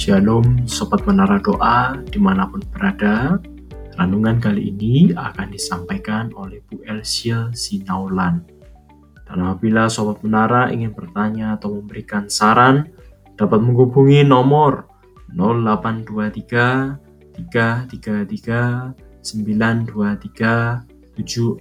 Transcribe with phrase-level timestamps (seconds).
[0.00, 3.36] Shalom Sobat Menara Doa di mana pun berada.
[4.00, 8.40] Renungan kali ini akan disampaikan oleh Bu Elsia Sinaulan.
[9.28, 12.88] Dan apabila Sobat Menara ingin bertanya atau memberikan saran
[13.36, 14.88] Dapat menghubungi nomor
[15.36, 21.60] 0823 333 923 70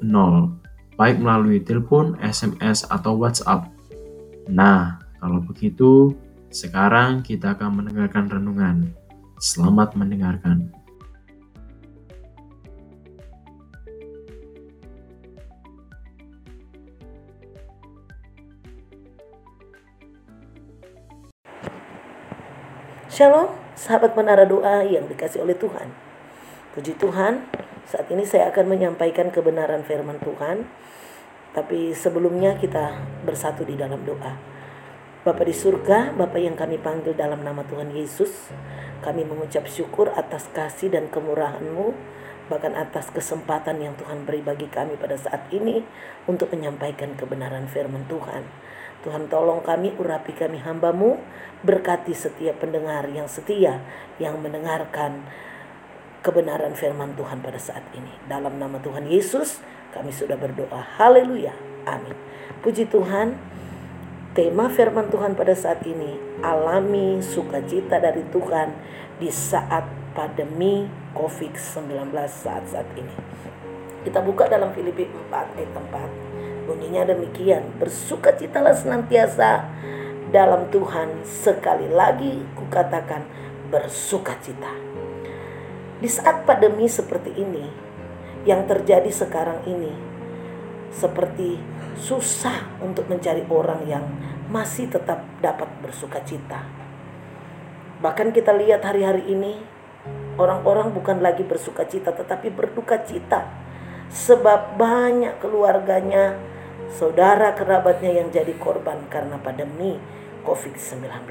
[0.96, 3.68] Baik melalui telepon, SMS, atau WhatsApp.
[4.48, 6.16] Nah, kalau begitu
[6.50, 8.78] sekarang kita akan mendengarkan renungan.
[9.38, 10.74] Selamat mendengarkan.
[23.10, 25.92] Shalom, sahabat menara doa yang dikasih oleh Tuhan.
[26.74, 27.46] Puji Tuhan,
[27.86, 30.66] saat ini saya akan menyampaikan kebenaran firman Tuhan.
[31.54, 32.96] Tapi sebelumnya kita
[33.28, 34.59] bersatu di dalam doa.
[35.20, 38.56] Bapa di surga, Bapa yang kami panggil dalam nama Tuhan Yesus,
[39.04, 41.92] kami mengucap syukur atas kasih dan kemurahan-Mu,
[42.48, 45.84] bahkan atas kesempatan yang Tuhan beri bagi kami pada saat ini
[46.24, 48.48] untuk menyampaikan kebenaran firman Tuhan.
[49.04, 51.20] Tuhan tolong kami, urapi kami hambamu,
[51.68, 53.84] berkati setiap pendengar yang setia,
[54.24, 55.28] yang mendengarkan
[56.24, 58.16] kebenaran firman Tuhan pada saat ini.
[58.24, 59.60] Dalam nama Tuhan Yesus,
[59.92, 60.80] kami sudah berdoa.
[60.96, 61.52] Haleluya.
[61.84, 62.16] Amin.
[62.64, 63.59] Puji Tuhan.
[64.40, 68.72] Tema firman Tuhan pada saat ini, alami sukacita dari Tuhan
[69.20, 69.84] di saat
[70.16, 73.12] pandemi COVID-19 saat-saat ini.
[74.08, 76.72] Kita buka dalam Filipi 4 ayat 4.
[76.72, 79.68] Bunyinya demikian, bersukacitalah senantiasa
[80.32, 81.20] dalam Tuhan.
[81.28, 83.28] Sekali lagi kukatakan
[83.68, 84.72] bersukacita.
[86.00, 87.68] Di saat pandemi seperti ini,
[88.48, 89.92] yang terjadi sekarang ini,
[90.96, 91.60] seperti
[92.00, 94.08] susah untuk mencari orang yang
[94.50, 96.66] masih tetap dapat bersuka cita.
[98.02, 99.62] Bahkan kita lihat hari-hari ini
[100.42, 103.46] orang-orang bukan lagi bersuka cita tetapi berduka cita
[104.10, 106.34] sebab banyak keluarganya,
[106.90, 110.02] saudara kerabatnya yang jadi korban karena pandemi
[110.42, 111.30] COVID-19.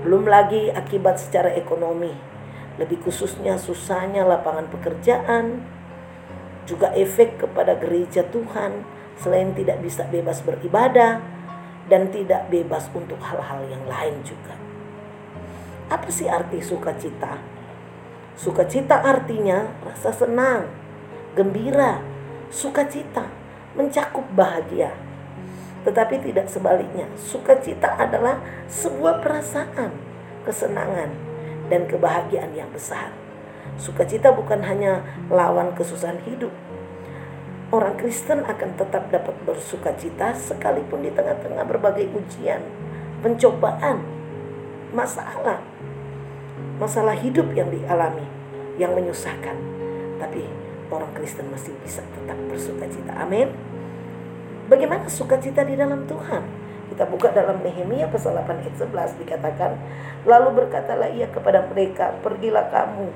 [0.00, 2.16] Belum lagi akibat secara ekonomi,
[2.80, 5.60] lebih khususnya susahnya lapangan pekerjaan,
[6.64, 8.88] juga efek kepada gereja Tuhan
[9.20, 11.35] selain tidak bisa bebas beribadah
[11.86, 14.54] dan tidak bebas untuk hal-hal yang lain juga.
[15.86, 17.38] Apa sih arti sukacita?
[18.36, 20.66] Sukacita artinya rasa senang,
[21.38, 22.02] gembira,
[22.50, 23.30] sukacita,
[23.78, 24.92] mencakup bahagia.
[25.86, 29.94] Tetapi tidak sebaliknya, sukacita adalah sebuah perasaan,
[30.42, 31.14] kesenangan,
[31.70, 33.14] dan kebahagiaan yang besar.
[33.78, 36.50] Sukacita bukan hanya lawan kesusahan hidup,
[37.74, 42.62] orang Kristen akan tetap dapat bersuka cita sekalipun di tengah-tengah berbagai ujian,
[43.26, 44.06] pencobaan,
[44.94, 45.58] masalah,
[46.78, 48.22] masalah hidup yang dialami,
[48.78, 49.58] yang menyusahkan.
[50.22, 50.46] Tapi
[50.94, 53.18] orang Kristen masih bisa tetap bersuka cita.
[53.18, 53.50] Amin.
[54.70, 56.42] Bagaimana sukacita di dalam Tuhan?
[56.86, 59.74] Kita buka dalam Nehemia pasal 8 ayat 11 dikatakan,
[60.22, 63.10] lalu berkatalah ia kepada mereka, pergilah kamu,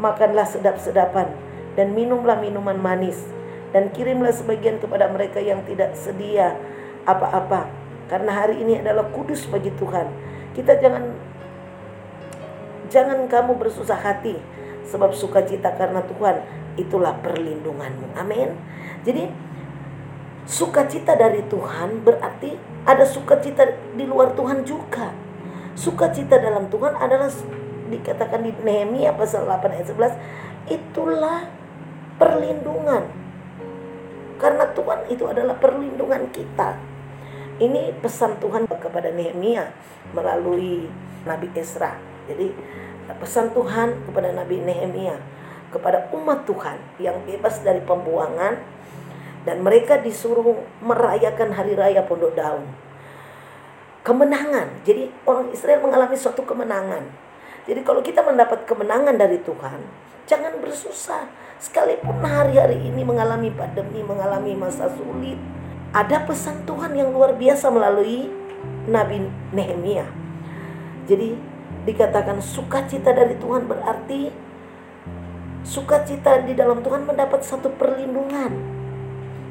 [0.00, 1.28] makanlah sedap-sedapan
[1.76, 3.20] dan minumlah minuman manis
[3.72, 6.56] dan kirimlah sebagian kepada mereka yang tidak sedia
[7.08, 10.04] apa-apa karena hari ini adalah kudus bagi Tuhan.
[10.52, 11.16] Kita jangan
[12.92, 14.36] jangan kamu bersusah hati
[14.84, 16.44] sebab sukacita karena Tuhan
[16.76, 18.12] itulah perlindunganmu.
[18.12, 18.52] Amin.
[19.00, 19.32] Jadi
[20.44, 22.52] sukacita dari Tuhan berarti
[22.84, 23.64] ada sukacita
[23.96, 25.16] di luar Tuhan juga.
[25.72, 27.32] Sukacita dalam Tuhan adalah
[27.88, 31.48] dikatakan di Nehemia pasal 8 ayat 11 itulah
[32.20, 33.21] perlindungan
[34.42, 36.74] karena Tuhan itu adalah perlindungan kita.
[37.62, 39.70] Ini pesan Tuhan kepada Nehemia
[40.10, 40.90] melalui
[41.22, 41.94] Nabi Esra.
[42.26, 42.50] Jadi
[43.22, 45.14] pesan Tuhan kepada Nabi Nehemia
[45.72, 48.60] kepada umat Tuhan yang bebas dari pembuangan
[49.48, 52.68] dan mereka disuruh merayakan hari raya Pondok Daun.
[54.04, 54.84] Kemenangan.
[54.84, 57.08] Jadi orang Israel mengalami suatu kemenangan.
[57.68, 59.80] Jadi kalau kita mendapat kemenangan dari Tuhan,
[60.26, 65.38] jangan bersusah Sekalipun hari-hari ini mengalami pandemi, mengalami masa sulit,
[65.94, 68.26] ada pesan Tuhan yang luar biasa melalui
[68.90, 70.02] Nabi Nehemia.
[71.06, 71.38] Jadi
[71.86, 74.34] dikatakan sukacita dari Tuhan berarti
[75.62, 78.58] sukacita di dalam Tuhan mendapat satu perlindungan.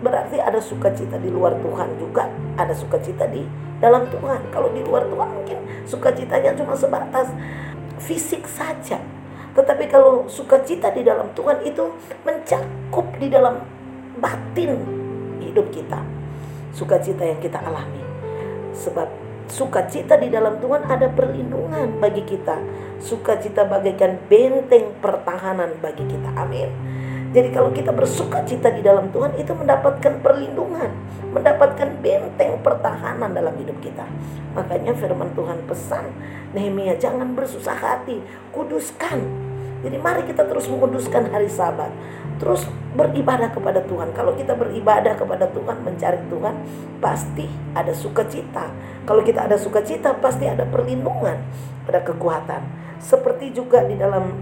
[0.03, 2.27] Berarti ada sukacita di luar Tuhan juga,
[2.59, 3.47] ada sukacita di
[3.79, 4.51] dalam Tuhan.
[4.51, 7.31] Kalau di luar Tuhan mungkin sukacitanya cuma sebatas
[8.01, 8.99] fisik saja.
[9.51, 11.91] Tetapi kalau sukacita di dalam Tuhan itu
[12.23, 13.59] mencakup di dalam
[14.17, 14.79] batin
[15.43, 15.99] hidup kita.
[16.71, 17.99] Sukacita yang kita alami.
[18.71, 19.07] Sebab
[19.51, 22.55] sukacita di dalam Tuhan ada perlindungan bagi kita.
[23.03, 26.31] Sukacita bagaikan benteng pertahanan bagi kita.
[26.39, 26.71] Amin.
[27.31, 30.91] Jadi kalau kita bersuka cita di dalam Tuhan itu mendapatkan perlindungan,
[31.31, 34.03] mendapatkan benteng pertahanan dalam hidup kita.
[34.51, 36.11] Makanya firman Tuhan pesan
[36.51, 38.19] Nehemia jangan bersusah hati,
[38.51, 39.23] kuduskan.
[39.81, 41.89] Jadi mari kita terus menguduskan hari Sabat.
[42.37, 44.11] Terus beribadah kepada Tuhan.
[44.11, 46.55] Kalau kita beribadah kepada Tuhan, mencari Tuhan,
[46.99, 48.69] pasti ada sukacita.
[49.07, 51.37] Kalau kita ada sukacita, pasti ada perlindungan,
[51.87, 52.61] ada kekuatan.
[53.01, 54.37] Seperti juga di dalam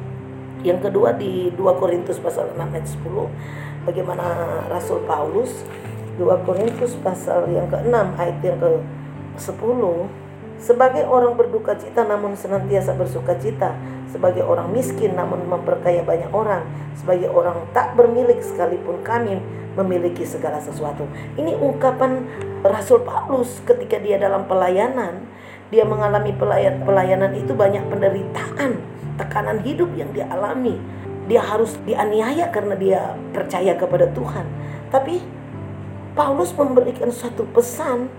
[0.64, 4.26] yang kedua di 2 Korintus pasal 6 ayat 10 bagaimana
[4.68, 5.64] Rasul Paulus
[6.20, 9.82] 2 Korintus pasal yang ke-6 ayat yang ke-10
[10.60, 13.80] sebagai orang berduka cita namun senantiasa bersuka cita
[14.12, 16.68] sebagai orang miskin namun memperkaya banyak orang
[17.00, 19.40] sebagai orang tak bermilik sekalipun kami
[19.80, 21.08] memiliki segala sesuatu.
[21.40, 22.28] Ini ungkapan
[22.68, 25.24] Rasul Paulus ketika dia dalam pelayanan
[25.70, 30.80] dia mengalami pelayan pelayanan itu banyak penderitaan tekanan hidup yang dia alami.
[31.28, 33.02] Dia harus dianiaya karena dia
[33.36, 34.48] percaya kepada Tuhan.
[34.90, 35.22] Tapi
[36.16, 38.10] Paulus memberikan satu pesan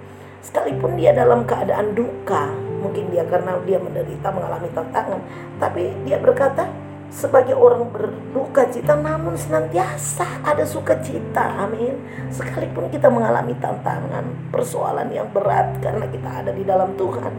[0.44, 2.52] sekalipun dia dalam keadaan duka,
[2.84, 5.20] mungkin dia karena dia menderita mengalami tantangan,
[5.58, 6.70] tapi dia berkata
[7.10, 11.98] sebagai orang berduka cita namun senantiasa ada sukacita amin
[12.30, 14.22] sekalipun kita mengalami tantangan
[14.54, 17.34] persoalan yang berat karena kita ada di dalam Tuhan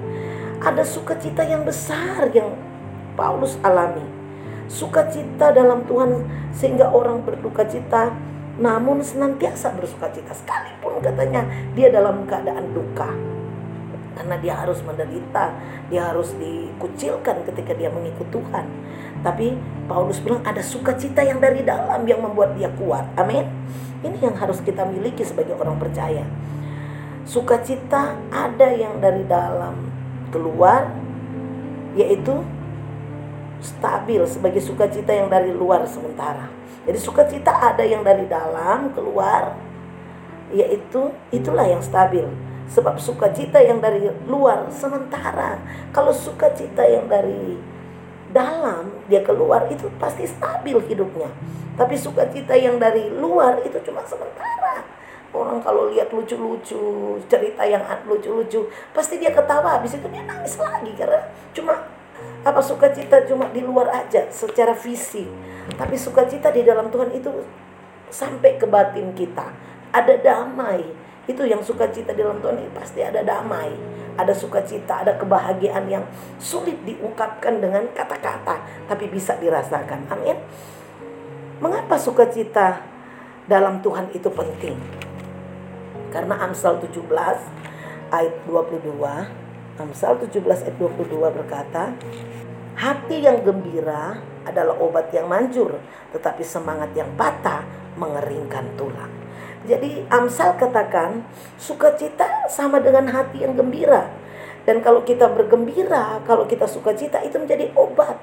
[0.60, 2.52] ada sukacita yang besar yang
[3.16, 4.04] Paulus alami.
[4.72, 6.24] Sukacita dalam Tuhan
[6.56, 8.16] sehingga orang berduka cita
[8.60, 13.10] namun senantiasa bersuka cita sekalipun katanya dia dalam keadaan duka
[14.12, 15.56] karena dia harus menderita,
[15.88, 18.66] dia harus dikucilkan ketika dia mengikut Tuhan.
[19.24, 19.56] Tapi
[19.88, 23.08] Paulus bilang ada sukacita yang dari dalam yang membuat dia kuat.
[23.16, 23.48] Amin.
[24.06, 26.22] Ini yang harus kita miliki sebagai orang percaya.
[27.26, 29.90] Sukacita ada yang dari dalam
[30.30, 30.90] keluar
[31.96, 32.46] yaitu
[33.62, 36.50] stabil sebagai sukacita yang dari luar sementara.
[36.84, 39.54] Jadi sukacita ada yang dari dalam keluar
[40.52, 42.26] yaitu itulah yang stabil.
[42.72, 45.62] Sebab sukacita yang dari luar sementara.
[45.94, 47.60] Kalau sukacita yang dari
[48.32, 51.30] dalam dia keluar itu pasti stabil hidupnya.
[51.76, 54.88] Tapi sukacita yang dari luar itu cuma sementara.
[55.32, 60.92] Orang kalau lihat lucu-lucu, cerita yang lucu-lucu, pasti dia ketawa, habis itu dia nangis lagi
[60.92, 61.24] karena
[61.56, 61.80] cuma
[62.42, 65.30] apa sukacita cuma di luar aja secara fisik.
[65.78, 67.30] Tapi sukacita di dalam Tuhan itu
[68.10, 69.54] sampai ke batin kita.
[69.94, 70.82] Ada damai.
[71.30, 73.70] Itu yang sukacita di dalam Tuhan ini pasti ada damai.
[74.18, 76.04] Ada sukacita ada kebahagiaan yang
[76.42, 80.10] sulit diungkapkan dengan kata-kata tapi bisa dirasakan.
[80.10, 80.42] Amin.
[81.62, 82.82] Mengapa sukacita
[83.46, 84.82] dalam Tuhan itu penting?
[86.10, 87.06] Karena Amsal 17
[88.12, 89.41] ayat 22
[89.80, 91.96] Amsal 17 ayat 22 berkata,
[92.76, 95.78] Hati yang gembira adalah obat yang manjur,
[96.12, 97.64] tetapi semangat yang patah
[97.96, 99.12] mengeringkan tulang.
[99.70, 101.22] Jadi Amsal katakan,
[101.62, 104.10] sukacita sama dengan hati yang gembira.
[104.66, 108.18] Dan kalau kita bergembira, kalau kita sukacita itu menjadi obat.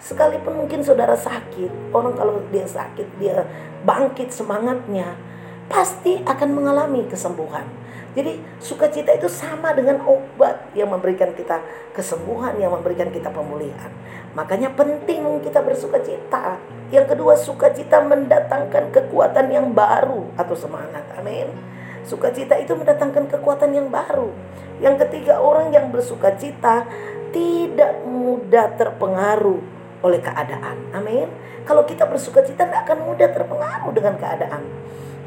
[0.00, 3.44] Sekalipun mungkin saudara sakit, orang kalau dia sakit, dia
[3.84, 5.14] bangkit semangatnya,
[5.68, 7.79] pasti akan mengalami kesembuhan.
[8.10, 11.62] Jadi sukacita itu sama dengan obat yang memberikan kita
[11.94, 13.90] kesembuhan, yang memberikan kita pemulihan.
[14.34, 16.58] Makanya penting kita bersukacita.
[16.90, 21.06] Yang kedua, sukacita mendatangkan kekuatan yang baru atau semangat.
[21.14, 21.50] Amin.
[22.02, 24.34] Sukacita itu mendatangkan kekuatan yang baru.
[24.82, 26.88] Yang ketiga, orang yang bersukacita
[27.30, 29.62] tidak mudah terpengaruh
[30.02, 30.90] oleh keadaan.
[30.90, 31.30] Amin.
[31.62, 34.62] Kalau kita bersukacita tidak akan mudah terpengaruh dengan keadaan.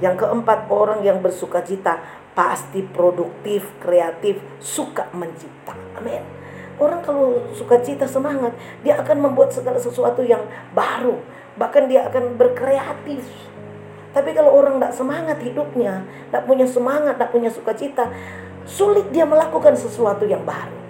[0.01, 2.01] Yang keempat, orang yang bersukacita
[2.33, 5.77] pasti produktif, kreatif, suka mencipta.
[5.97, 6.21] Amin.
[6.81, 10.41] Orang kalau suka cita semangat, dia akan membuat segala sesuatu yang
[10.73, 11.21] baru.
[11.61, 13.21] Bahkan dia akan berkreatif.
[14.13, 18.09] Tapi kalau orang tidak semangat hidupnya, tidak punya semangat, tidak punya sukacita,
[18.65, 20.81] sulit dia melakukan sesuatu yang baru.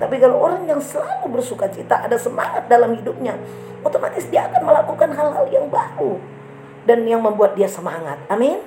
[0.00, 3.36] Tapi kalau orang yang selalu bersuka cita, ada semangat dalam hidupnya,
[3.84, 6.20] otomatis dia akan melakukan hal-hal yang baru
[6.84, 8.20] dan yang membuat dia semangat.
[8.28, 8.60] Amin.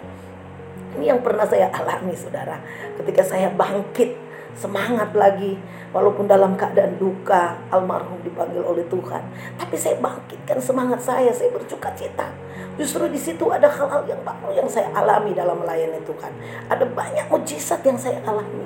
[0.94, 2.62] Ini yang pernah saya alami saudara.
[3.02, 4.24] Ketika saya bangkit
[4.58, 5.58] semangat lagi.
[5.94, 9.22] Walaupun dalam keadaan duka almarhum dipanggil oleh Tuhan.
[9.62, 12.34] Tapi saya bangkitkan semangat saya saya bersuka cita.
[12.82, 16.34] Justru di situ ada hal-hal yang baru yang saya alami dalam melayani Tuhan.
[16.66, 18.66] Ada banyak mujizat yang saya alami.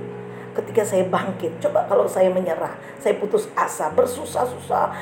[0.55, 4.95] Ketika saya bangkit coba kalau saya menyerah saya putus asa bersusah-susah.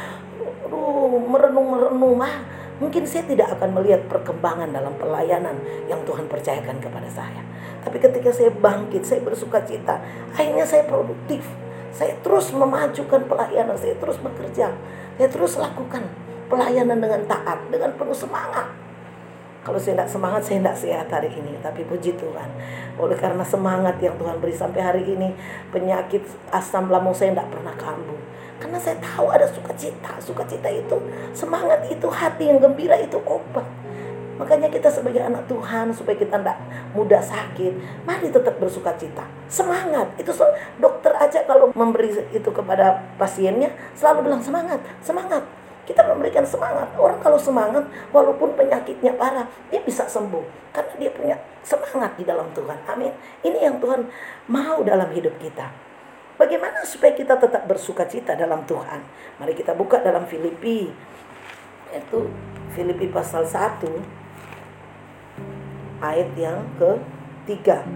[1.30, 5.56] Merenung-merenung mah Mungkin saya tidak akan melihat perkembangan dalam pelayanan
[5.88, 7.40] yang Tuhan percayakan kepada saya.
[7.88, 10.02] Tapi ketika saya bangkit, saya bersuka cita,
[10.36, 11.46] akhirnya saya produktif.
[11.96, 14.76] Saya terus memajukan pelayanan, saya terus bekerja,
[15.16, 16.04] saya terus lakukan
[16.52, 18.68] pelayanan dengan taat, dengan penuh semangat.
[19.66, 21.58] Kalau saya tidak semangat, saya tidak sehat hari ini.
[21.58, 22.50] Tapi puji Tuhan.
[23.02, 25.34] Oleh karena semangat yang Tuhan beri sampai hari ini,
[25.74, 26.22] penyakit
[26.54, 28.22] asam lambung saya tidak pernah kambuh.
[28.66, 30.18] Karena saya tahu ada sukacita.
[30.18, 30.98] Sukacita itu,
[31.38, 33.62] semangat itu, hati yang gembira itu obat.
[34.42, 36.58] Makanya kita sebagai anak Tuhan supaya kita tidak
[36.98, 37.78] mudah sakit,
[38.10, 39.22] mari tetap bersuka cita.
[39.46, 40.18] Semangat.
[40.18, 40.34] Itu
[40.82, 45.46] dokter aja kalau memberi itu kepada pasiennya selalu bilang semangat, semangat.
[45.86, 46.90] Kita memberikan semangat.
[46.98, 52.50] Orang kalau semangat walaupun penyakitnya parah, dia bisa sembuh karena dia punya semangat di dalam
[52.50, 52.82] Tuhan.
[52.90, 53.14] Amin.
[53.46, 54.10] Ini yang Tuhan
[54.50, 55.85] mau dalam hidup kita.
[56.36, 59.00] Bagaimana supaya kita tetap bersuka cita dalam Tuhan?
[59.40, 60.92] Mari kita buka dalam Filipi.
[61.96, 62.28] Itu
[62.76, 63.88] Filipi pasal 1
[66.04, 67.88] ayat yang ketiga.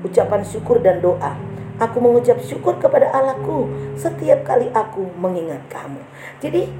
[0.00, 1.36] Ucapan syukur dan doa.
[1.76, 3.68] Aku mengucap syukur kepada Allahku
[4.00, 6.00] setiap kali aku mengingat kamu.
[6.40, 6.72] Jadi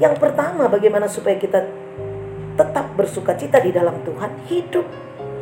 [0.00, 1.68] yang pertama bagaimana supaya kita
[2.54, 4.86] tetap bersuka cita di dalam Tuhan, hidup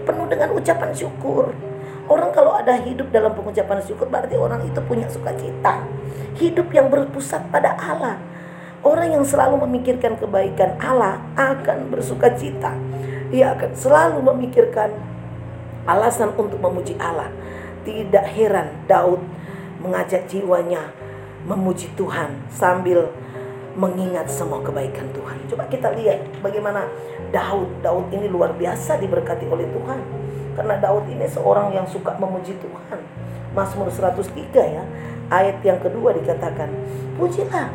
[0.02, 1.71] penuh dengan ucapan syukur.
[2.12, 5.80] Orang kalau ada hidup dalam pengucapan syukur berarti orang itu punya sukacita.
[6.36, 8.20] Hidup yang berpusat pada Allah.
[8.84, 12.76] Orang yang selalu memikirkan kebaikan Allah akan bersuka cita
[13.32, 14.92] ia akan selalu memikirkan
[15.88, 17.32] alasan untuk memuji Allah.
[17.82, 19.18] Tidak heran Daud
[19.82, 20.94] mengajak jiwanya
[21.48, 23.10] memuji Tuhan sambil
[23.74, 25.48] mengingat semua kebaikan Tuhan.
[25.50, 26.86] Coba kita lihat bagaimana
[27.34, 27.82] Daud.
[27.82, 30.21] Daud ini luar biasa diberkati oleh Tuhan.
[30.52, 33.00] Karena Daud ini seorang yang suka memuji Tuhan.
[33.52, 34.84] Mazmur 103 ya.
[35.32, 36.68] Ayat yang kedua dikatakan,
[37.16, 37.72] "Pujilah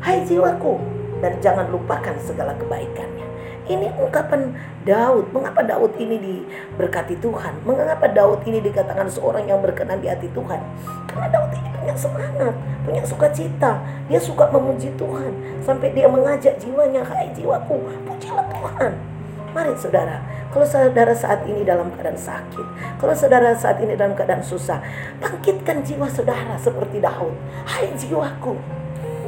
[0.00, 0.80] hai jiwaku
[1.20, 3.24] dan jangan lupakan segala kebaikannya."
[3.66, 4.54] Ini ungkapan
[4.86, 5.34] Daud.
[5.34, 7.66] Mengapa Daud ini diberkati Tuhan?
[7.66, 10.62] Mengapa Daud ini dikatakan seorang yang berkenan di hati Tuhan?
[11.10, 12.54] Karena Daud ini punya semangat,
[12.86, 13.82] punya sukacita.
[14.06, 15.34] Dia suka memuji Tuhan.
[15.66, 19.15] Sampai dia mengajak jiwanya, hai jiwaku, pujilah Tuhan.
[19.56, 20.20] Mari saudara,
[20.52, 22.66] kalau saudara saat ini dalam keadaan sakit,
[23.00, 24.84] kalau saudara saat ini dalam keadaan susah,
[25.16, 27.32] bangkitkan jiwa saudara seperti Daud.
[27.64, 28.52] Hai jiwaku,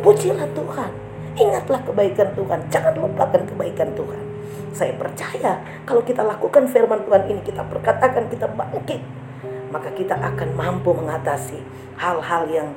[0.04, 0.92] pujilah Tuhan.
[1.32, 4.20] Ingatlah kebaikan Tuhan, jangan lupakan kebaikan Tuhan.
[4.76, 9.00] Saya percaya kalau kita lakukan firman Tuhan ini, kita perkatakan, kita bangkit,
[9.72, 11.56] maka kita akan mampu mengatasi
[11.96, 12.68] hal-hal yang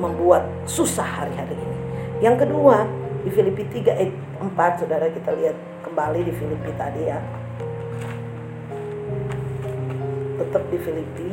[0.00, 1.78] membuat susah hari-hari ini.
[2.24, 2.88] Yang kedua,
[3.20, 7.18] di Filipi 3 ayat 4, saudara kita lihat kembali di Filipi tadi ya.
[10.42, 11.28] Tetap di Filipi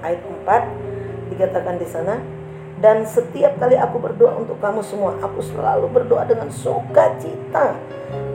[0.00, 2.16] ayat 4 dikatakan di sana
[2.80, 7.76] dan setiap kali aku berdoa untuk kamu semua, aku selalu berdoa dengan sukacita.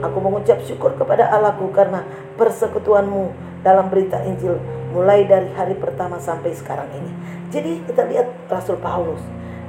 [0.06, 2.06] Aku mengucap syukur kepada Allahku karena
[2.38, 3.34] persekutuanmu
[3.66, 4.62] dalam berita Injil
[4.94, 7.10] mulai dari hari pertama sampai sekarang ini.
[7.50, 9.20] Jadi kita lihat Rasul Paulus.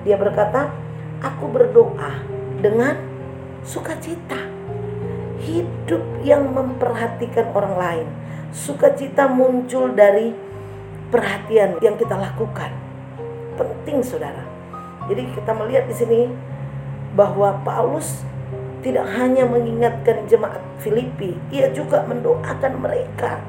[0.06, 0.70] Dia berkata,
[1.26, 2.22] aku berdoa
[2.62, 3.02] dengan
[3.66, 4.57] sukacita.
[5.48, 8.08] Hidup yang memperhatikan orang lain.
[8.52, 10.36] Sukacita muncul dari
[11.08, 12.76] perhatian yang kita lakukan.
[13.56, 14.58] Penting saudara
[15.08, 16.22] jadi kita melihat di sini
[17.16, 18.28] bahwa Paulus
[18.84, 23.40] tidak hanya mengingatkan jemaat Filipi, ia juga mendoakan mereka.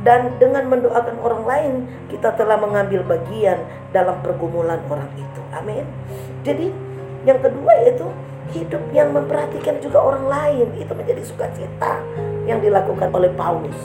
[0.00, 1.74] Dan dengan mendoakan orang lain,
[2.08, 3.60] kita telah mengambil bagian
[3.92, 5.40] dalam pergumulan orang itu.
[5.52, 5.84] Amin.
[6.40, 6.72] Jadi,
[7.28, 8.08] yang kedua yaitu
[8.52, 10.68] hidup yang memperhatikan juga orang lain.
[10.78, 12.02] Itu menjadi sukacita
[12.44, 13.78] yang dilakukan oleh Paulus.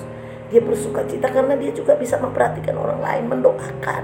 [0.50, 4.03] Dia bersuka cita karena dia juga bisa memperhatikan orang lain, mendoakan.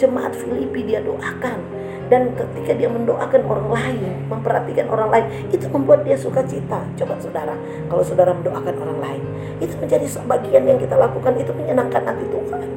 [0.00, 6.04] Jemaat Filipi dia doakan dan ketika dia mendoakan orang lain, memperhatikan orang lain, itu membuat
[6.04, 6.84] dia suka cita.
[6.92, 7.56] Coba saudara,
[7.88, 9.22] kalau saudara mendoakan orang lain,
[9.64, 12.68] itu menjadi sebagian yang kita lakukan itu menyenangkan hati Tuhan.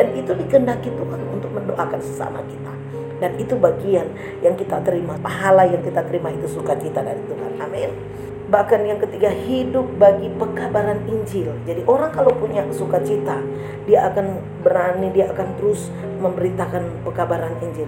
[0.00, 2.79] Dan itu dikehendaki Tuhan untuk mendoakan sesama kita.
[3.20, 4.08] Dan itu bagian
[4.40, 7.52] yang kita terima, pahala yang kita terima itu sukacita dari Tuhan.
[7.60, 7.90] Amin.
[8.50, 11.54] Bahkan yang ketiga hidup bagi pekabaran Injil.
[11.68, 13.38] Jadi orang kalau punya sukacita,
[13.86, 17.86] dia akan berani, dia akan terus memberitakan pekabaran Injil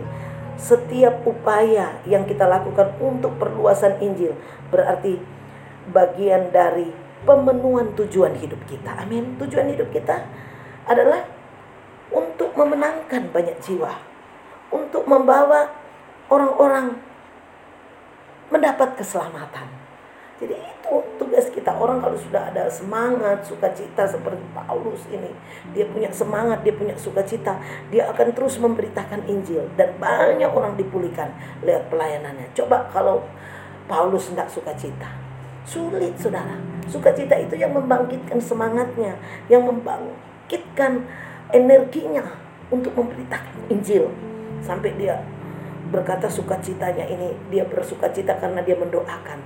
[0.62, 4.38] setiap upaya yang kita lakukan untuk perluasan Injil
[4.70, 5.18] berarti
[5.90, 6.94] bagian dari
[7.26, 8.94] pemenuhan tujuan hidup kita.
[9.02, 9.34] Amin.
[9.42, 10.22] Tujuan hidup kita
[10.86, 11.26] adalah
[12.14, 13.90] untuk memenangkan banyak jiwa,
[14.72, 15.68] untuk membawa
[16.32, 16.96] orang-orang
[18.48, 19.68] mendapat keselamatan.
[20.42, 25.30] Jadi itu tugas kita orang kalau sudah ada semangat, sukacita seperti Paulus ini,
[25.70, 27.62] dia punya semangat, dia punya sukacita,
[27.94, 31.30] dia akan terus memberitakan Injil dan banyak orang dipulihkan
[31.62, 32.50] lewat pelayanannya.
[32.58, 33.22] Coba kalau
[33.86, 35.14] Paulus tidak sukacita,
[35.62, 36.58] sulit saudara.
[36.90, 39.14] Sukacita itu yang membangkitkan semangatnya,
[39.46, 41.06] yang membangkitkan
[41.54, 42.26] energinya
[42.74, 44.10] untuk memberitakan Injil.
[44.62, 45.20] Sampai dia
[45.92, 49.38] berkata sukacitanya ini dia bersukacita karena dia mendoakan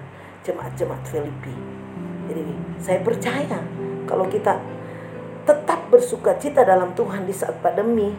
[0.46, 1.54] jemaat-jemaat Filipi.
[2.30, 2.44] Jadi
[2.78, 3.58] saya percaya
[4.06, 4.62] kalau kita
[5.42, 8.14] tetap bersukacita dalam Tuhan di saat pandemi,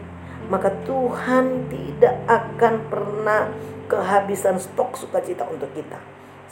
[0.52, 3.52] maka Tuhan tidak akan pernah
[3.88, 5.96] kehabisan stok sukacita untuk kita.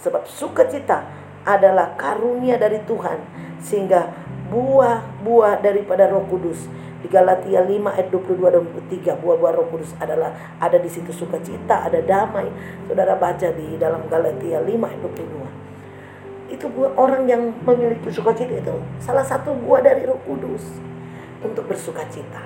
[0.01, 1.05] Sebab sukacita
[1.45, 3.21] adalah karunia dari Tuhan
[3.61, 4.13] sehingga
[4.53, 6.69] buah-buah daripada Roh Kudus
[7.03, 11.85] di Galatia 5 ayat 22 dan 23 buah-buah Roh Kudus adalah ada di situ sukacita,
[11.85, 12.49] ada damai.
[12.89, 16.55] Saudara baca di dalam Galatia 5 ayat 22.
[16.57, 20.63] Itu buah orang yang memiliki sukacita itu salah satu buah dari Roh Kudus
[21.45, 22.43] untuk bersukacita.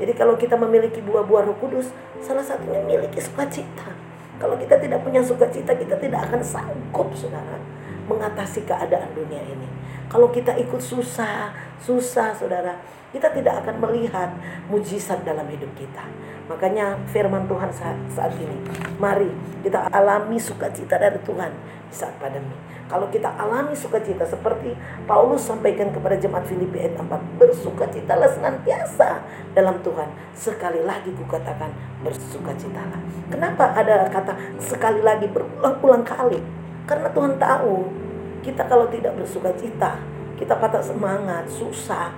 [0.00, 1.92] Jadi kalau kita memiliki buah-buah Roh Kudus,
[2.24, 3.92] salah satunya memiliki sukacita.
[4.40, 7.60] Kalau kita tidak punya sukacita, kita tidak akan sanggup, saudara,
[8.06, 9.68] mengatasi keadaan dunia ini.
[10.12, 12.76] Kalau kita ikut susah, susah, saudara,
[13.12, 14.32] kita tidak akan melihat
[14.72, 16.04] mujizat dalam hidup kita.
[16.48, 18.56] Makanya firman Tuhan saat, saat ini,
[19.00, 19.28] mari
[19.64, 21.52] kita alami sukacita dari Tuhan
[21.88, 22.52] di saat pandemi.
[22.92, 24.76] Kalau kita alami sukacita seperti
[25.08, 29.24] Paulus sampaikan kepada jemaat Filipi ayat 4, bersukacitalah senantiasa
[29.56, 30.12] dalam Tuhan.
[30.36, 31.72] Sekali lagi kukatakan
[32.04, 33.00] bersukacitalah.
[33.32, 36.61] Kenapa ada kata sekali lagi berulang-ulang kali?
[36.86, 37.76] Karena Tuhan tahu
[38.42, 40.02] kita kalau tidak bersukacita,
[40.34, 42.10] kita patah semangat, susah,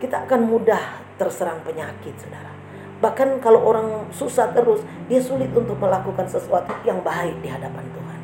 [0.00, 2.52] kita akan mudah terserang penyakit, saudara.
[2.96, 8.20] Bahkan kalau orang susah terus, dia sulit untuk melakukan sesuatu yang baik di hadapan Tuhan.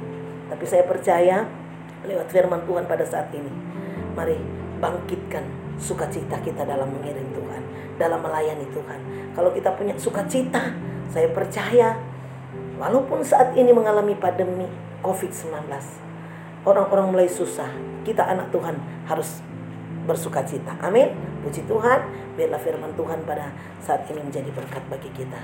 [0.48, 1.44] Tapi saya percaya
[2.08, 3.52] lewat firman Tuhan pada saat ini,
[4.16, 4.40] mari
[4.80, 5.44] bangkitkan
[5.76, 7.62] sukacita kita dalam mengirim Tuhan,
[8.00, 9.00] dalam melayani Tuhan.
[9.36, 10.72] Kalau kita punya sukacita,
[11.12, 12.00] saya percaya
[12.82, 14.66] walaupun saat ini mengalami pandemi
[15.06, 15.70] COVID-19,
[16.66, 17.70] orang-orang mulai susah,
[18.02, 18.74] kita anak Tuhan
[19.06, 19.38] harus
[20.02, 20.74] bersuka cita.
[20.82, 21.14] Amin.
[21.46, 22.02] Puji Tuhan,
[22.34, 25.38] biarlah firman Tuhan pada saat ini menjadi berkat bagi kita.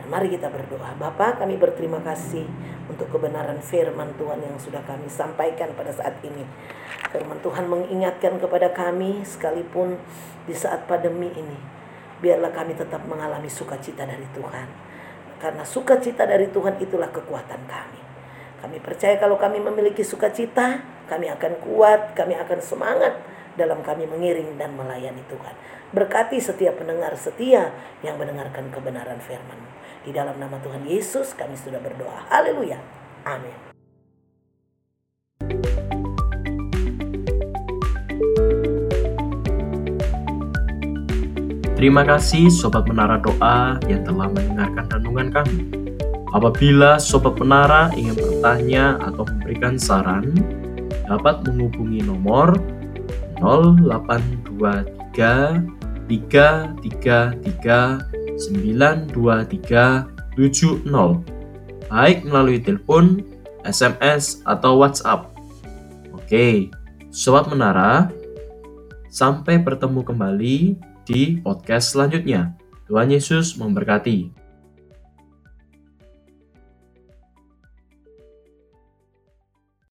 [0.00, 0.96] Dan mari kita berdoa.
[0.96, 2.48] Bapak, kami berterima kasih
[2.88, 6.48] untuk kebenaran firman Tuhan yang sudah kami sampaikan pada saat ini.
[7.12, 10.00] Firman Tuhan mengingatkan kepada kami sekalipun
[10.48, 11.56] di saat pandemi ini,
[12.24, 14.87] biarlah kami tetap mengalami sukacita dari Tuhan.
[15.38, 18.00] Karena sukacita dari Tuhan itulah kekuatan kami.
[18.58, 23.14] Kami percaya kalau kami memiliki sukacita, kami akan kuat, kami akan semangat
[23.54, 25.54] dalam kami mengiring dan melayani Tuhan.
[25.94, 27.72] Berkati setiap pendengar setia
[28.04, 29.56] yang mendengarkan kebenaran firman
[30.04, 32.28] Di dalam nama Tuhan Yesus kami sudah berdoa.
[32.28, 32.78] Haleluya.
[33.24, 33.67] Amin.
[41.78, 45.70] Terima kasih Sobat Menara Doa yang telah mendengarkan renungan kami.
[46.34, 50.34] Apabila Sobat Menara ingin bertanya atau memberikan saran,
[51.06, 52.58] dapat menghubungi nomor
[53.38, 55.62] 0823
[56.10, 60.82] 333 923 70
[61.86, 63.22] baik melalui telepon,
[63.62, 65.30] SMS, atau WhatsApp.
[66.10, 66.74] Oke,
[67.14, 68.10] Sobat Menara,
[69.14, 72.52] sampai bertemu kembali di podcast selanjutnya.
[72.84, 74.37] Tuhan Yesus memberkati.